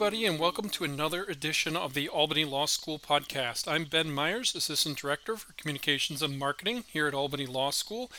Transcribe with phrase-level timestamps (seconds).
[0.00, 3.68] Everybody, and welcome to another edition of the Albany Law School podcast.
[3.70, 8.10] I'm Ben Myers, Assistant Director for Communications and Marketing here at Albany Law School.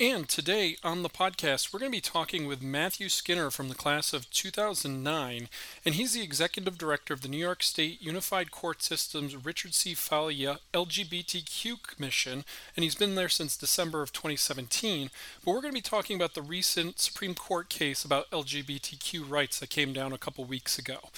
[0.00, 3.74] And today on the podcast, we're going to be talking with Matthew Skinner from the
[3.74, 5.48] class of 2009,
[5.84, 9.94] and he's the Executive Director of the New York State Unified Court System's Richard C.
[9.96, 12.44] Failla LGBTQ Commission,
[12.76, 15.10] and he's been there since December of 2017.
[15.44, 19.58] But we're going to be talking about the recent Supreme Court case about LGBTQ rights
[19.58, 21.10] that came down a couple weeks ago.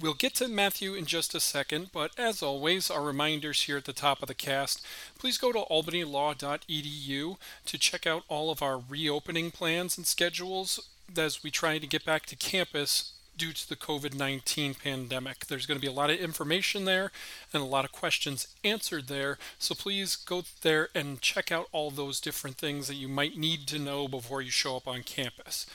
[0.00, 3.84] We'll get to Matthew in just a second, but as always, our reminders here at
[3.84, 4.84] the top of the cast.
[5.18, 7.36] Please go to albanylaw.edu
[7.66, 10.80] to check out all of our reopening plans and schedules
[11.16, 15.46] as we try to get back to campus due to the COVID 19 pandemic.
[15.46, 17.10] There's going to be a lot of information there
[17.52, 19.38] and a lot of questions answered there.
[19.58, 23.66] So please go there and check out all those different things that you might need
[23.68, 25.66] to know before you show up on campus.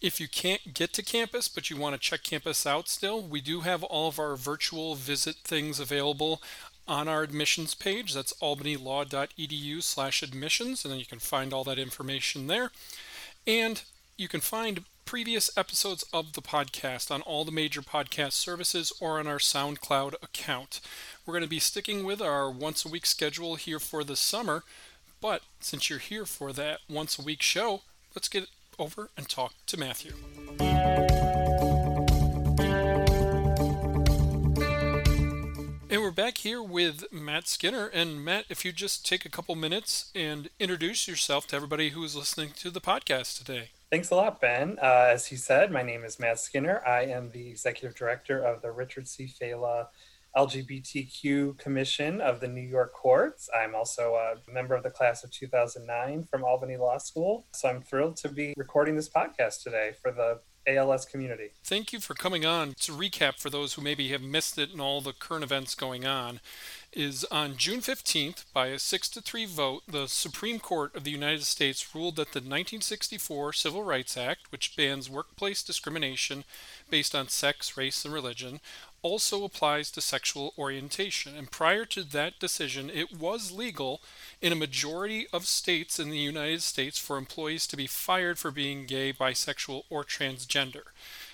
[0.00, 3.42] If you can't get to campus, but you want to check campus out still, we
[3.42, 6.40] do have all of our virtual visit things available
[6.88, 8.14] on our admissions page.
[8.14, 12.70] That's albanylaw.edu slash admissions, and then you can find all that information there.
[13.46, 13.82] And
[14.16, 19.18] you can find previous episodes of the podcast on all the major podcast services or
[19.18, 20.80] on our SoundCloud account.
[21.26, 24.62] We're going to be sticking with our once a week schedule here for the summer,
[25.20, 27.82] but since you're here for that once a week show,
[28.14, 28.48] let's get
[28.80, 30.12] over and talk to Matthew.
[35.92, 37.88] And we're back here with Matt Skinner.
[37.88, 42.04] And Matt, if you just take a couple minutes and introduce yourself to everybody who
[42.04, 43.70] is listening to the podcast today.
[43.90, 44.78] Thanks a lot, Ben.
[44.80, 46.80] Uh, as he said, my name is Matt Skinner.
[46.86, 49.26] I am the executive director of the Richard C.
[49.26, 49.88] Failla
[50.36, 53.48] LGBTQ Commission of the New York Courts.
[53.54, 57.46] I'm also a member of the class of 2009 from Albany Law School.
[57.52, 61.50] So I'm thrilled to be recording this podcast today for the ALS community.
[61.64, 62.74] Thank you for coming on.
[62.80, 66.06] To recap for those who maybe have missed it and all the current events going
[66.06, 66.40] on,
[66.92, 71.10] is on June 15th, by a 6 to 3 vote, the Supreme Court of the
[71.10, 76.44] United States ruled that the 1964 Civil Rights Act, which bans workplace discrimination
[76.90, 78.60] based on sex, race, and religion,
[79.02, 81.36] also applies to sexual orientation.
[81.36, 84.00] And prior to that decision, it was legal
[84.40, 88.50] in a majority of states in the United States for employees to be fired for
[88.50, 90.82] being gay, bisexual, or transgender.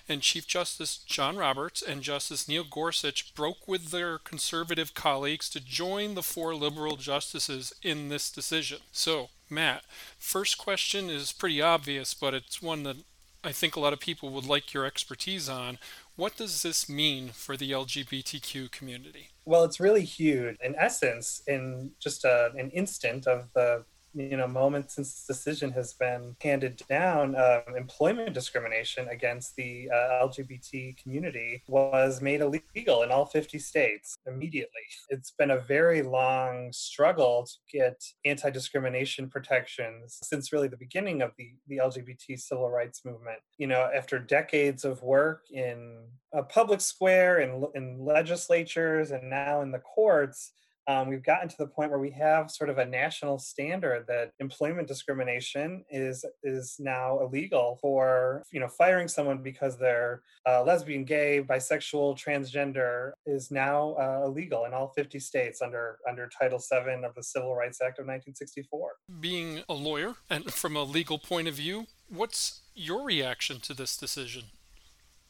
[0.09, 5.61] And Chief Justice John Roberts and Justice Neil Gorsuch broke with their conservative colleagues to
[5.61, 8.79] join the four liberal justices in this decision.
[8.93, 9.83] So, Matt,
[10.19, 12.97] first question is pretty obvious, but it's one that
[13.43, 15.79] I think a lot of people would like your expertise on.
[16.17, 19.29] What does this mean for the LGBTQ community?
[19.45, 20.57] Well, it's really huge.
[20.65, 23.85] In essence, in just a, an instant of the
[24.17, 29.89] you know moment since this decision has been handed down uh, employment discrimination against the
[29.93, 34.81] uh, lgbt community was made illegal in all 50 states immediately.
[35.11, 41.33] It's been a very long struggle to get anti-discrimination protections since really the beginning of
[41.37, 43.39] the, the lgbt civil rights movement.
[43.59, 49.61] You know after decades of work in a public square in, in legislatures and now
[49.61, 50.53] in the courts
[50.89, 54.33] um, we've gotten to the point where we have sort of a national standard that
[54.41, 61.05] employment discrimination is is now illegal for you know firing someone because they're uh, lesbian,
[61.05, 67.05] gay, bisexual, transgender is now uh, illegal in all 50 states under under Title VII
[67.05, 68.93] of the Civil Rights Act of 1964.
[69.21, 73.97] Being a lawyer and from a legal point of view, what's your reaction to this
[73.97, 74.45] decision?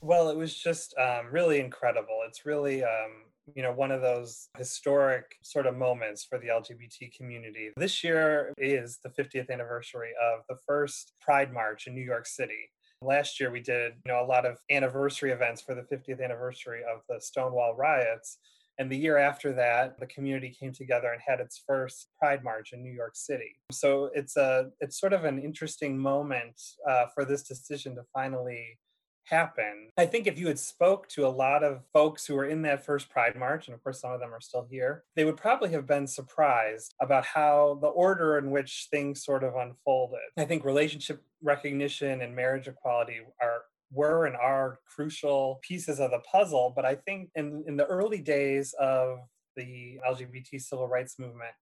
[0.01, 2.21] Well, it was just um, really incredible.
[2.27, 7.17] It's really um, you know, one of those historic sort of moments for the LGBT
[7.17, 7.71] community.
[7.77, 12.71] This year is the 50th anniversary of the first Pride March in New York City.
[13.03, 16.81] Last year we did, you know, a lot of anniversary events for the 50th anniversary
[16.83, 18.39] of the Stonewall riots.
[18.79, 22.73] And the year after that, the community came together and had its first Pride March
[22.73, 23.55] in New York City.
[23.73, 28.79] So it's a it's sort of an interesting moment uh, for this decision to finally
[29.27, 29.91] happen.
[29.99, 32.85] I think if you had spoke to a lot of folks who were in that
[32.85, 35.71] first Pride March, and of course some of them are still here, they would probably
[35.71, 40.21] have been surprised about how the order in which things sort of unfolded.
[40.37, 43.63] I think relationship recognition and marriage equality are
[43.93, 46.73] were and are crucial pieces of the puzzle.
[46.75, 49.19] But I think in, in the early days of
[49.57, 51.53] the LGBT civil rights movement,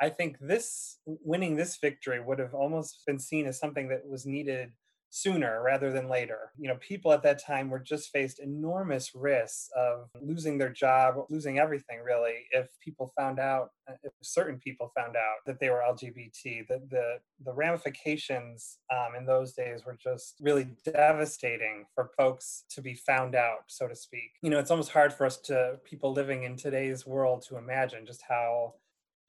[0.00, 4.26] I think this winning this victory would have almost been seen as something that was
[4.26, 4.72] needed
[5.14, 6.50] sooner rather than later.
[6.58, 11.14] You know, people at that time were just faced enormous risks of losing their job,
[11.30, 13.70] losing everything really, if people found out,
[14.02, 16.66] if certain people found out that they were LGBT.
[16.66, 22.82] The the, the ramifications um, in those days were just really devastating for folks to
[22.82, 24.32] be found out, so to speak.
[24.42, 28.04] You know, it's almost hard for us to people living in today's world to imagine
[28.04, 28.74] just how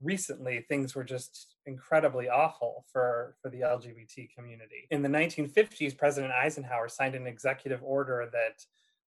[0.01, 4.87] recently things were just incredibly awful for, for the LGBT community.
[4.91, 8.65] In the 1950s, President Eisenhower signed an executive order that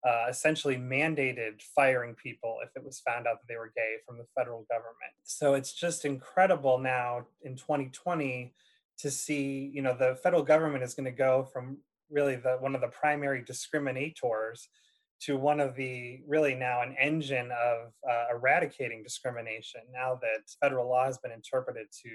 [0.08, 4.18] uh, essentially mandated firing people if it was found out that they were gay from
[4.18, 5.14] the federal government.
[5.24, 8.54] So it's just incredible now in 2020
[9.00, 11.78] to see, you know, the federal government is going to go from
[12.10, 14.68] really the one of the primary discriminators
[15.22, 20.90] to one of the really now an engine of uh, eradicating discrimination now that federal
[20.90, 22.10] law has been interpreted to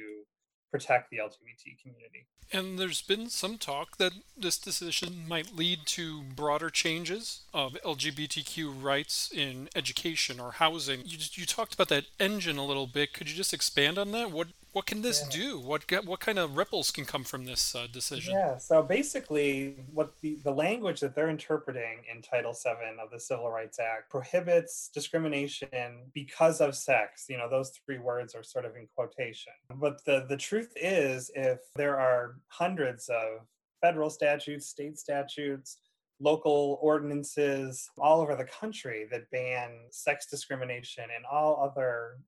[0.71, 2.27] protect the LGBT community.
[2.51, 8.83] And there's been some talk that this decision might lead to broader changes of LGBTQ
[8.83, 11.03] rights in education or housing.
[11.05, 13.13] You, you talked about that engine a little bit.
[13.13, 14.31] Could you just expand on that?
[14.31, 15.37] What what can this yeah.
[15.37, 15.61] do?
[15.61, 18.35] What what kind of ripples can come from this uh, decision?
[18.35, 23.21] Yeah, so basically, what the, the language that they're interpreting in Title VII of the
[23.21, 27.27] Civil Rights Act prohibits discrimination because of sex.
[27.29, 29.53] You know, those three words are sort of in quotation.
[29.75, 33.47] But the, the truth is, if there are hundreds of
[33.83, 35.79] federal statutes, state statutes,
[36.19, 42.19] local ordinances all over the country that ban sex discrimination and all other,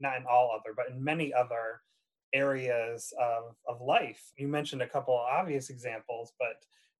[0.00, 1.80] not in all other, but in many other
[2.34, 4.20] areas of, of life.
[4.36, 6.56] You mentioned a couple obvious examples, but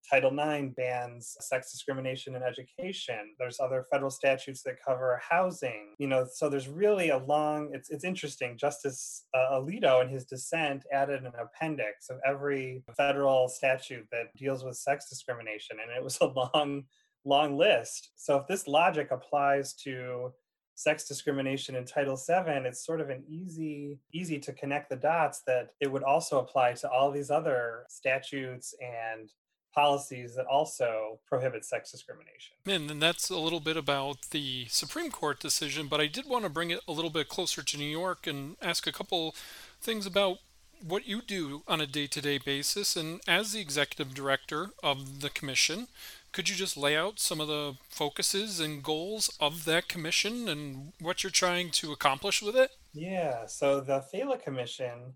[0.08, 3.34] Title IX bans sex discrimination in education.
[3.38, 5.94] There's other federal statutes that cover housing.
[5.98, 7.70] You know, so there's really a long.
[7.72, 8.58] It's it's interesting.
[8.58, 14.62] Justice uh, Alito, in his dissent, added an appendix of every federal statute that deals
[14.62, 16.84] with sex discrimination, and it was a long,
[17.25, 18.10] long list.
[18.16, 20.32] So if this logic applies to
[20.75, 25.43] sex discrimination in Title VII, it's sort of an easy, easy to connect the dots
[25.47, 29.31] that it would also apply to all these other statutes and
[29.75, 32.56] policies that also prohibit sex discrimination.
[32.67, 36.44] And then that's a little bit about the Supreme Court decision, but I did want
[36.44, 39.35] to bring it a little bit closer to New York and ask a couple
[39.81, 40.38] things about
[40.87, 42.97] what you do on a day to day basis.
[42.97, 45.88] And as the executive director of the commission,
[46.34, 50.92] could you just lay out some of the focuses and goals of that commission and
[51.00, 52.72] what you're trying to accomplish with it?
[52.92, 55.14] Yeah, so the Failla Commission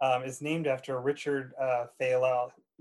[0.00, 1.86] um, is named after Richard uh,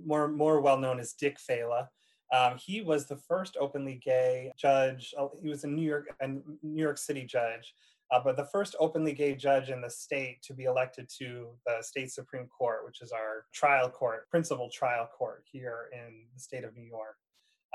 [0.05, 1.87] more more well known as Dick Failla.
[2.31, 5.15] Um, he was the first openly gay judge.
[5.17, 7.73] Oh, he was a New York a New York City judge,
[8.11, 11.81] uh, but the first openly gay judge in the state to be elected to the
[11.81, 16.63] state Supreme Court, which is our trial court, principal trial court here in the state
[16.63, 17.15] of New York.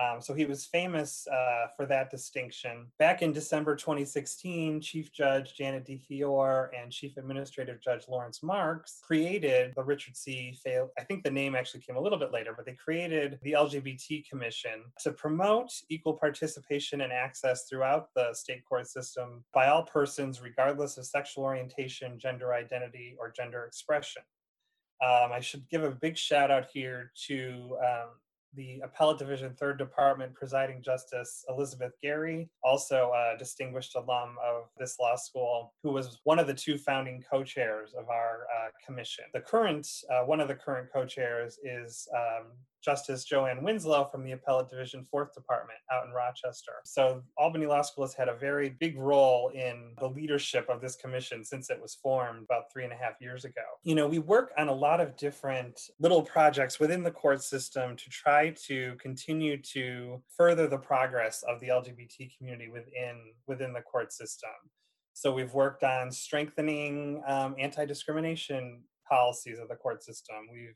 [0.01, 2.87] Um, so he was famous uh, for that distinction.
[2.99, 9.73] Back in December 2016, Chief Judge Janet DeFiore and Chief Administrative Judge Lawrence Marks created
[9.77, 10.59] the Richard C.
[10.65, 10.91] Fail.
[10.99, 14.29] I think the name actually came a little bit later, but they created the LGBT
[14.29, 20.43] Commission to promote equal participation and access throughout the state court system by all persons,
[20.43, 24.23] regardless of sexual orientation, gender identity, or gender expression.
[25.05, 28.09] Um, I should give a big shout out here to um,
[28.57, 34.99] the Appellate Division Third Department presiding Justice Elizabeth Garry, also a distinguished alum of this
[34.99, 39.25] law school, who was one of the two founding co-chairs of our uh, commission.
[39.33, 42.47] The current, uh, one of the current co-chairs is um,
[42.85, 46.73] Justice Joanne Winslow from the Appellate Division Fourth Department out in Rochester.
[46.85, 50.97] So Albany Law School has had a very big role in the leadership of this
[50.97, 53.63] commission since it was formed about three and a half years ago.
[53.83, 57.97] You know, we work on a lot of different little projects within the court system
[57.97, 63.81] to try to continue to further the progress of the LGBT community within within the
[63.81, 64.51] court system.
[65.15, 70.37] So we've worked on strengthening um, anti-discrimination policies of the court system.
[70.53, 70.75] We've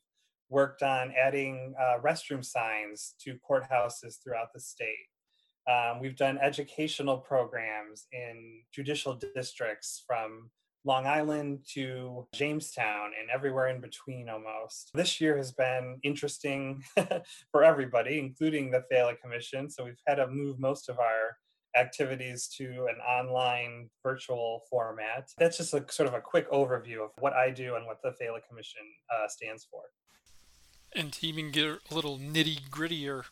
[0.51, 5.07] worked on adding uh, restroom signs to courthouses throughout the state.
[5.69, 10.51] Um, we've done educational programs in judicial districts from
[10.85, 14.91] Long Island to Jamestown and everywhere in between almost.
[14.95, 16.83] This year has been interesting
[17.53, 19.69] for everybody, including the Failla Commission.
[19.69, 21.37] So we've had to move most of our
[21.77, 25.29] activities to an online virtual format.
[25.39, 28.15] That's just a sort of a quick overview of what I do and what the
[28.21, 28.83] Failla Commission
[29.15, 29.83] uh, stands for.
[30.95, 33.25] And to even get a little nitty grittier,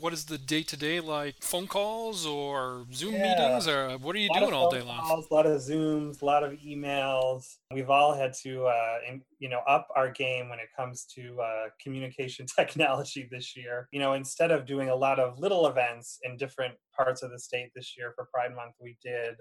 [0.00, 1.42] what is the day to day like?
[1.42, 3.22] Phone calls or Zoom Yeah.
[3.22, 5.02] meetings, or what are you doing all day long?
[5.02, 7.58] calls, a lot of Zooms, a lot of emails.
[7.70, 11.38] We've all had to, uh, in, you know, up our game when it comes to
[11.40, 13.88] uh, communication technology this year.
[13.92, 17.38] You know, instead of doing a lot of little events in different parts of the
[17.38, 19.34] state this year for Pride Month, we did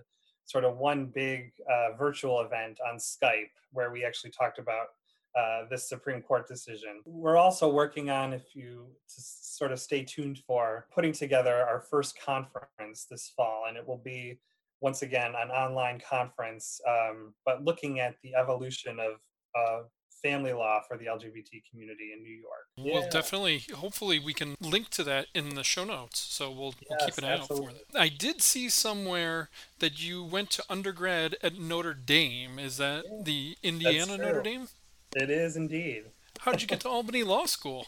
[0.45, 4.87] sort of one big uh, virtual event on Skype where we actually talked about
[5.37, 7.01] uh, this Supreme Court decision.
[7.05, 11.81] We're also working on, if you to sort of stay tuned for, putting together our
[11.81, 14.39] first conference this fall, and it will be
[14.81, 19.13] once again an online conference, um, but looking at the evolution of
[19.55, 19.83] uh,
[20.23, 22.67] family law for the LGBT community in New York.
[22.77, 23.09] Well, Yeah.
[23.09, 23.59] definitely.
[23.75, 26.19] Hopefully, we can link to that in the show notes.
[26.19, 27.79] So we'll, we'll keep Yes, an eye out for absolutely.
[27.93, 27.99] that.
[28.01, 32.59] I did see somewhere that you went to undergrad at Notre Dame.
[32.59, 34.41] Is that Yeah, the Indiana Notre.
[34.43, 34.67] Dame?
[35.15, 36.03] It is indeed.
[36.39, 37.87] How did you get to Albany Law School?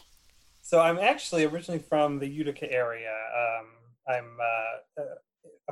[0.60, 3.10] So I'm actually originally from the Utica area.
[3.10, 3.66] Um,
[4.08, 5.04] I'm uh, uh,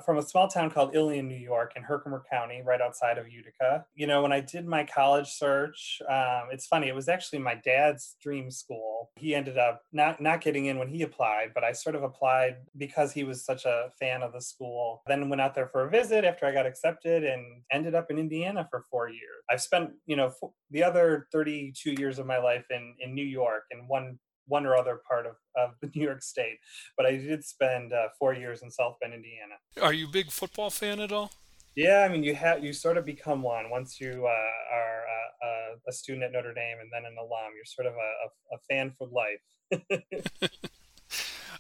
[0.05, 3.85] from a small town called Ilion, New York, in Herkimer County, right outside of Utica.
[3.95, 6.89] You know, when I did my college search, um, it's funny.
[6.89, 9.11] It was actually my dad's dream school.
[9.17, 12.57] He ended up not not getting in when he applied, but I sort of applied
[12.77, 15.03] because he was such a fan of the school.
[15.07, 18.19] Then went out there for a visit after I got accepted, and ended up in
[18.19, 19.45] Indiana for four years.
[19.51, 20.33] I've spent, you know,
[20.71, 24.77] the other 32 years of my life in in New York, in one one or
[24.77, 26.59] other part of, of the New York State.
[26.97, 29.55] But I did spend uh, four years in South Bend, Indiana.
[29.81, 31.33] Are you a big football fan at all?
[31.75, 35.47] Yeah, I mean, you have you sort of become one once you uh, are uh,
[35.47, 37.53] uh, a student at Notre Dame and then an alum.
[37.55, 40.51] You're sort of a, a, a fan for life.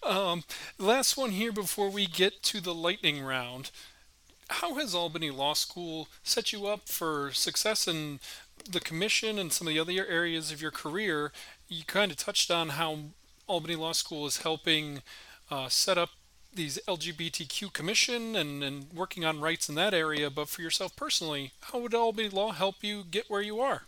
[0.02, 0.42] Um,
[0.78, 3.70] last one here before we get to the lightning round.
[4.48, 8.18] How has Albany Law School set you up for success in
[8.68, 11.32] the commission and some of the other areas of your career?
[11.72, 12.98] You kind of touched on how
[13.46, 15.02] Albany Law School is helping
[15.50, 16.10] uh, set up
[16.54, 20.28] these LGBTQ commission and, and working on rights in that area.
[20.28, 23.84] But for yourself personally, how would Albany Law help you get where you are?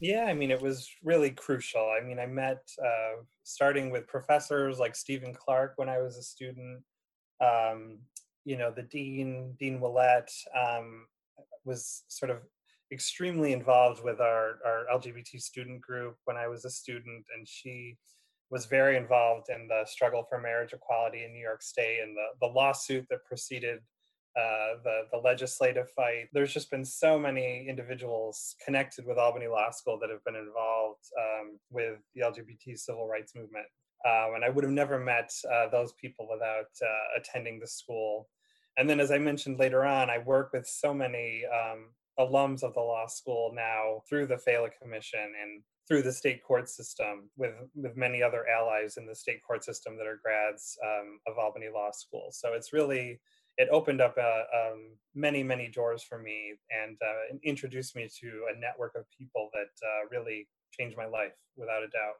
[0.00, 1.92] Yeah, I mean, it was really crucial.
[1.96, 6.22] I mean, I met uh, starting with professors like Stephen Clark when I was a
[6.22, 6.82] student.
[7.40, 7.98] Um,
[8.44, 11.06] you know, the dean, Dean Ouellette, um,
[11.64, 12.38] was sort of
[12.92, 17.96] extremely involved with our, our LGBT student group when I was a student, and she
[18.50, 22.46] was very involved in the struggle for marriage equality in New York State and the,
[22.46, 23.80] the lawsuit that preceded
[24.36, 26.28] uh, the the legislative fight.
[26.32, 31.04] There's just been so many individuals connected with Albany Law School that have been involved
[31.18, 33.66] um, with the LGBT civil rights movement,
[34.06, 38.28] um, and I would have never met uh, those people without uh, attending the school.
[38.78, 41.86] And then, as I mentioned later on, I work with so many um,
[42.20, 46.68] alums of the law school now through the Failla Commission and through the state court
[46.68, 51.18] system with with many other allies in the state court system that are grads um,
[51.26, 52.28] of Albany Law School.
[52.30, 53.20] So it's really
[53.56, 58.28] it opened up uh, um, many many doors for me and uh, introduced me to
[58.54, 62.18] a network of people that uh, really changed my life without a doubt.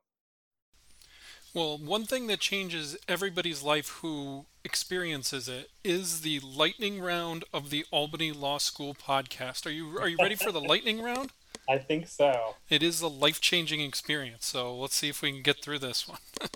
[1.53, 7.71] Well, one thing that changes everybody's life who experiences it is the lightning round of
[7.71, 9.67] the Albany Law School podcast.
[9.67, 11.33] Are you are you ready for the lightning round?
[11.69, 12.55] I think so.
[12.69, 14.47] It is a life-changing experience.
[14.47, 16.19] So let's see if we can get through this one.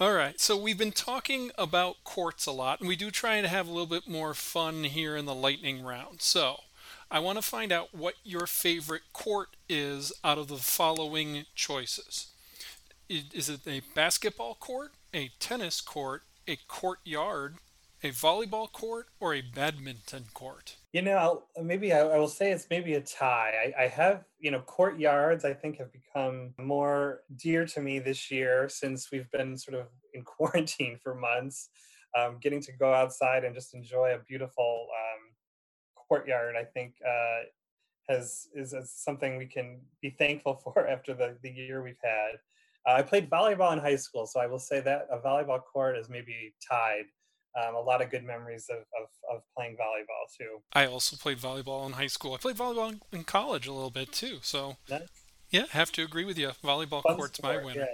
[0.00, 0.38] All right.
[0.40, 3.70] So we've been talking about courts a lot, and we do try to have a
[3.70, 6.20] little bit more fun here in the lightning round.
[6.20, 6.60] So
[7.10, 12.28] I want to find out what your favorite court is out of the following choices.
[13.08, 17.56] Is it a basketball court, a tennis court, a courtyard,
[18.02, 20.76] a volleyball court, or a badminton court?
[20.92, 23.72] You know, maybe I, I will say it's maybe a tie.
[23.78, 25.44] I, I have, you know, courtyards.
[25.44, 29.86] I think have become more dear to me this year since we've been sort of
[30.12, 31.68] in quarantine for months.
[32.18, 35.32] Um, getting to go outside and just enjoy a beautiful um,
[36.08, 37.44] courtyard, I think, uh,
[38.08, 42.40] has is, is something we can be thankful for after the the year we've had.
[42.86, 45.96] Uh, I played volleyball in high school, so I will say that a volleyball court
[45.98, 47.04] is maybe tied.
[47.60, 50.58] Um, a lot of good memories of, of, of playing volleyball too.
[50.74, 52.34] I also played volleyball in high school.
[52.34, 54.40] I played volleyball in- college a little bit too.
[54.42, 55.08] So Nice.
[55.50, 56.50] yeah, have to agree with you.
[56.62, 57.86] Volleyball Fun court's my winner.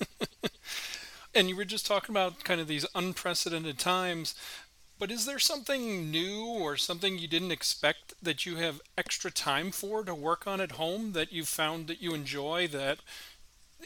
[0.00, 0.26] yeah.
[1.34, 4.34] And you were just talking about kind of these unprecedented times.
[4.98, 9.70] But is there something new or something you didn't expect that you have extra time
[9.70, 12.98] for to work on at home that you found that you enjoy that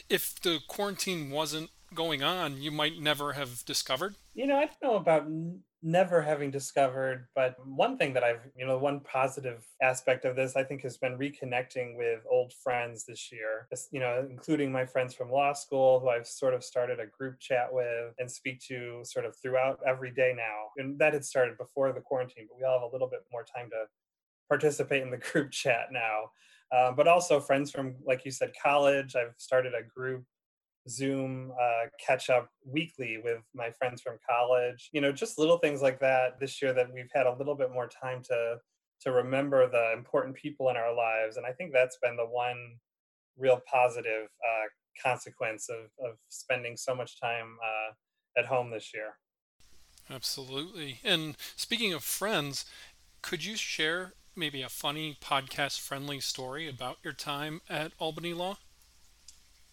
[0.09, 4.15] if the quarantine wasn't going on you might never have discovered?
[4.33, 5.27] You know, I don't know about
[5.85, 10.55] never having discovered but one thing that i've you know one positive aspect of this
[10.55, 13.67] i think has been reconnecting with old friends this year.
[13.91, 17.39] You know including my friends from law school who i've sort of started a group
[17.39, 20.69] chat with and speak to sort of throughout every day now.
[20.77, 23.45] And that had started before the quarantine but we all have a little bit more
[23.45, 23.85] time to
[24.49, 26.31] participate in the group chat now
[26.75, 30.23] uh, but also friends from like you said college i've started a group
[30.87, 34.89] Zoom uh, catch up weekly with my friends from college.
[34.93, 37.71] You know, just little things like that this year that we've had a little bit
[37.71, 38.57] more time to
[39.01, 42.77] to remember the important people in our lives, and I think that's been the one
[43.37, 44.67] real positive uh,
[45.01, 49.17] consequence of of spending so much time uh, at home this year.
[50.09, 50.99] Absolutely.
[51.03, 52.65] And speaking of friends,
[53.23, 58.57] could you share maybe a funny podcast friendly story about your time at Albany Law?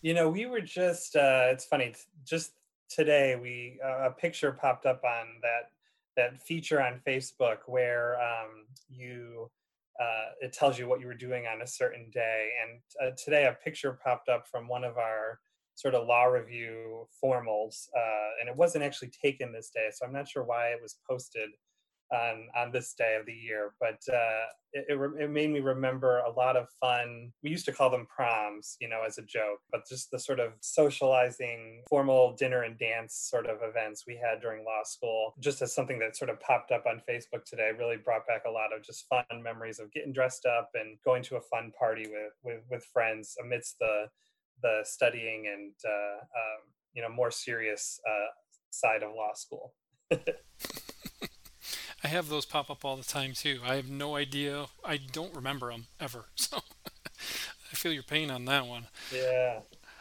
[0.01, 2.53] You know, we were just, uh, it's funny, just
[2.89, 5.71] today we, uh, a picture popped up on that,
[6.17, 9.51] that feature on Facebook where um, you,
[10.01, 12.51] uh, it tells you what you were doing on a certain day.
[12.63, 12.81] And
[13.13, 15.39] uh, today a picture popped up from one of our
[15.75, 19.89] sort of law review formals, uh, and it wasn't actually taken this day.
[19.93, 21.51] So I'm not sure why it was posted
[22.13, 23.73] on on this day of the year.
[23.81, 27.33] But uh, it, it, it, made me remember a lot of fun.
[27.43, 30.41] We used to call them proms, you know, as a joke, but just the sort
[30.41, 35.61] of socializing, formal dinner and dance sort of events we had during law school, just
[35.63, 38.75] as something that sort of popped up on Facebook today, really brought back a lot
[38.77, 42.33] of just fun memories of getting dressed up and going to a fun party with
[42.43, 44.07] with, with friends amidst the
[44.63, 46.61] the studying and uh, um,
[46.95, 48.31] you know more serious uh,
[48.71, 49.75] side of law school.
[52.05, 53.61] I have those pop up all the time too.
[53.65, 54.67] I have no idea.
[54.85, 56.27] I don't remember them ever.
[56.37, 58.89] So I feel your pain on that one.
[59.15, 59.61] Yeah.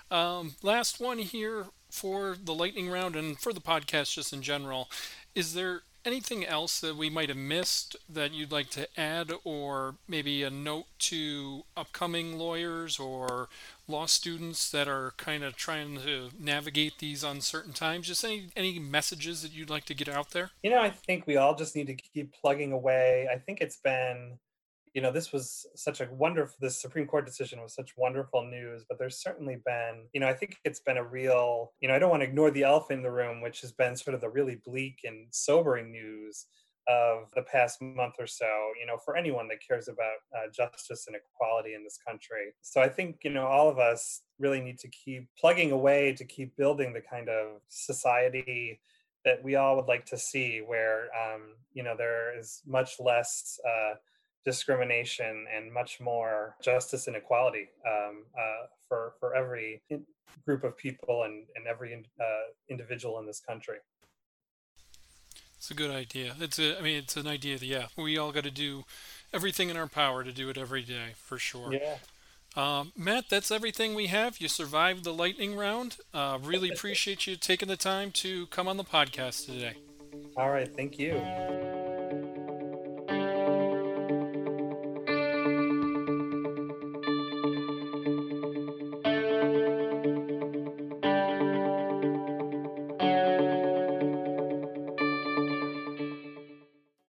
[0.10, 4.90] Um, last one here for the lightning round and for the podcast just in general.
[5.36, 9.96] Is there anything else that we might have missed that you'd like to add, or
[10.08, 13.50] maybe a note to upcoming lawyers or
[13.92, 18.08] law students that are kind of trying to navigate these uncertain times?
[18.08, 20.52] Just any any messages that you'd like to get out there?
[20.64, 23.28] You know, I think we all just need to keep plugging away.
[23.32, 24.40] I think it's been
[24.94, 28.84] you know this was such a wonderful this supreme court decision was such wonderful news
[28.88, 32.00] but there's certainly been you know i think it's been a real you know i
[32.00, 34.30] don't want to ignore the elephant in the room which has been sort of the
[34.30, 36.48] really bleak and sobering news
[36.88, 41.06] of the past month or so you know for anyone that cares about uh, justice
[41.08, 44.80] and equality in this country so i think you know all of us really need
[44.80, 48.80] to keep plugging away to keep building the kind of society
[49.24, 51.42] that we all would like to see where um,
[51.74, 53.94] you know there is much less uh,
[54.44, 59.82] discrimination and much more justice and equality um, uh, for for every
[60.46, 62.24] group of people and, and every uh,
[62.70, 63.78] individual in this country.
[65.62, 66.34] It's a good idea.
[66.40, 68.84] It's a, I mean, it's an idea that yeah, we all got to do
[69.32, 71.72] everything in our power to do it every day for sure.
[71.72, 71.98] Yeah.
[72.56, 74.40] Um, Matt, that's everything we have.
[74.40, 75.98] You survived the lightning round.
[76.16, 79.76] Uh, really appreciate you taking the time to come on the podcast today.
[80.36, 80.68] All right.
[80.76, 81.22] Thank you.